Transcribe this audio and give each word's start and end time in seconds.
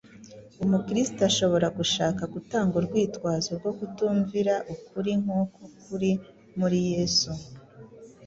Umukristo 0.63 1.19
ashobora 1.29 1.67
gushaka 1.77 2.23
gutanga 2.33 2.73
urwitwazo 2.79 3.49
rwo 3.59 3.71
kutumvira 3.77 4.53
ukuri 4.73 5.11
nk’uko 5.21 5.59
kuri 5.83 6.11
muri 6.59 6.79
Yesu; 6.91 7.29